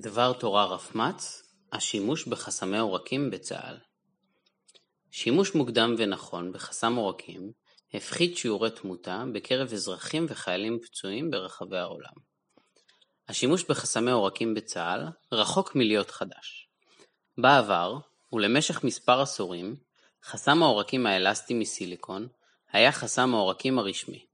[0.00, 1.42] דבר תורה רפמ"ץ
[1.72, 3.78] השימוש בחסמי עורקים בצה"ל
[5.10, 7.52] שימוש מוקדם ונכון בחסם עורקים
[7.94, 12.12] הפחית שיעורי תמותה בקרב אזרחים וחיילים פצועים ברחבי העולם.
[13.28, 16.68] השימוש בחסמי עורקים בצה"ל רחוק מלהיות חדש.
[17.38, 17.98] בעבר,
[18.32, 19.76] ולמשך מספר עשורים,
[20.24, 22.28] חסם העורקים האלסטי מסיליקון
[22.72, 24.26] היה חסם העורקים הרשמי.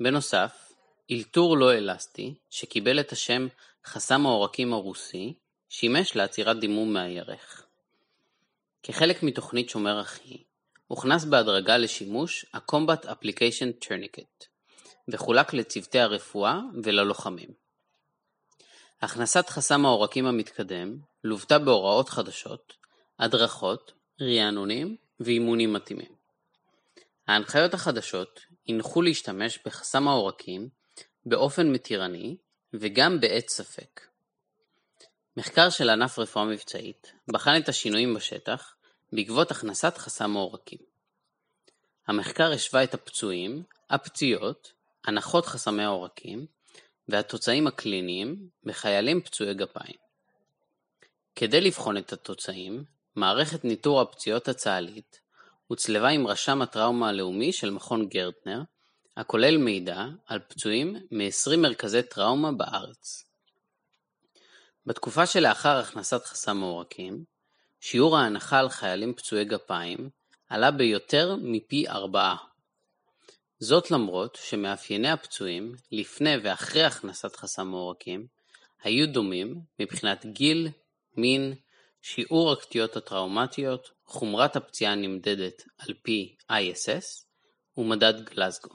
[0.00, 0.72] בנוסף,
[1.10, 3.46] אלתור לא אלסטי, שקיבל את השם
[3.86, 5.34] חסם העורקים הרוסי,
[5.68, 7.66] שימש לעצירת דימום מהירך.
[8.82, 10.42] כחלק מתוכנית שומר אחי,
[10.86, 14.46] הוכנס בהדרגה לשימוש ה-Combat Application Tourniquet,
[15.08, 17.48] וחולק לצוותי הרפואה וללוחמים.
[19.02, 22.72] הכנסת חסם העורקים המתקדם לוותה בהוראות חדשות,
[23.18, 26.14] הדרכות, רענונים ואימונים מתאימים.
[27.28, 30.68] ההנחיות החדשות הנחו להשתמש בחסם העורקים
[31.26, 32.36] באופן מתירני
[32.74, 34.00] וגם בעת ספק.
[35.36, 38.74] מחקר של ענף רפואה מבצעית בחן את השינויים בשטח
[39.12, 40.78] בעקבות הכנסת חסם העורקים.
[42.06, 44.72] המחקר השווה את הפצועים, הפציעות,
[45.04, 46.46] הנחות חסמי העורקים
[47.08, 49.96] והתוצאים הקליניים בחיילים פצועי גפיים.
[51.36, 52.84] כדי לבחון את התוצאים,
[53.16, 55.20] מערכת ניטור הפציעות הצה"לית
[55.66, 58.62] הוצלבה עם רשם הטראומה הלאומי של מכון גרטנר
[59.16, 63.24] הכולל מידע על פצועים מ-20 מרכזי טראומה בארץ.
[64.86, 67.24] בתקופה שלאחר הכנסת חסם העורקים,
[67.80, 70.10] שיעור ההנחה על חיילים פצועי גפיים
[70.48, 72.36] עלה ביותר מפי ארבעה.
[73.58, 78.26] זאת למרות שמאפייני הפצועים לפני ואחרי הכנסת חסם העורקים
[78.82, 80.68] היו דומים מבחינת גיל,
[81.16, 81.54] מין,
[82.02, 87.24] שיעור הקטיעות הטראומטיות, חומרת הפציעה הנמדדת על פי ISS
[87.76, 88.70] ומדד גלזגו.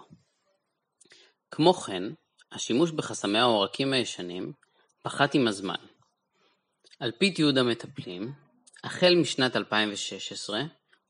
[1.55, 2.03] כמו כן,
[2.51, 4.53] השימוש בחסמי העורקים הישנים
[5.01, 5.75] פחת עם הזמן.
[6.99, 8.33] על פי תיעוד המטפלים,
[8.83, 10.61] החל משנת 2016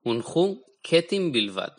[0.04, 1.70] הונחו קטים בלבד.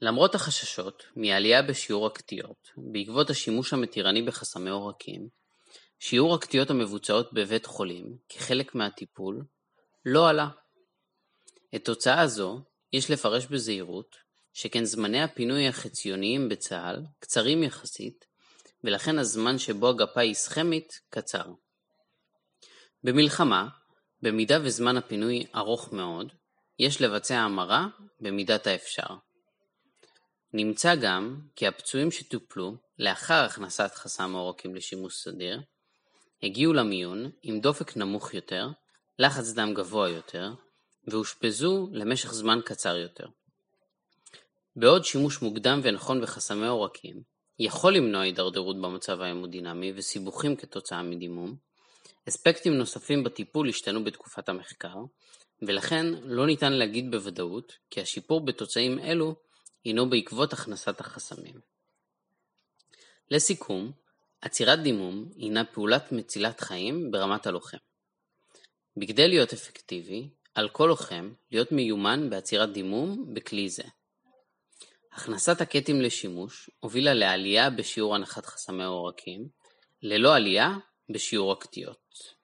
[0.00, 5.28] למרות החששות מעלייה בשיעור הקטיעות בעקבות השימוש המתירני בחסמי עורקים,
[5.98, 9.44] שיעור הקטיעות המבוצעות בבית חולים כחלק מהטיפול
[10.04, 10.48] לא עלה.
[11.74, 12.60] את תוצאה זו
[12.92, 18.24] יש לפרש בזהירות שכן זמני הפינוי החציוניים בצה"ל קצרים יחסית,
[18.84, 21.44] ולכן הזמן שבו הגפה היא איסכמית קצר.
[23.04, 23.68] במלחמה,
[24.22, 26.32] במידה וזמן הפינוי ארוך מאוד,
[26.78, 27.86] יש לבצע המרה
[28.20, 29.16] במידת האפשר.
[30.52, 35.60] נמצא גם כי הפצועים שטופלו לאחר הכנסת חסם העורקים לשימוש סדיר,
[36.42, 38.68] הגיעו למיון עם דופק נמוך יותר,
[39.18, 40.52] לחץ דם גבוה יותר,
[41.08, 43.26] ואושפזו למשך זמן קצר יותר.
[44.76, 47.22] בעוד שימוש מוקדם ונכון בחסמי עורקים
[47.58, 51.56] יכול למנוע הידרדרות במצב ההמודינמי וסיבוכים כתוצאה מדימום,
[52.28, 54.94] אספקטים נוספים בטיפול השתנו בתקופת המחקר,
[55.62, 59.34] ולכן לא ניתן להגיד בוודאות כי השיפור בתוצאים אלו
[59.84, 61.54] הינו בעקבות הכנסת החסמים.
[63.30, 63.92] לסיכום,
[64.40, 67.78] עצירת דימום הינה פעולת מצילת חיים ברמת הלוחם.
[68.96, 73.82] בכדי להיות אפקטיבי, על כל לוחם להיות מיומן בעצירת דימום בכלי זה.
[75.12, 79.48] הכנסת הקטים לשימוש הובילה לעלייה בשיעור הנחת חסמי העורקים,
[80.02, 80.76] ללא עלייה
[81.10, 82.39] בשיעור הקטיעות.